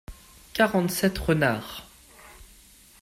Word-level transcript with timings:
Quarante-sept 0.55 1.19
renards. 1.19 1.87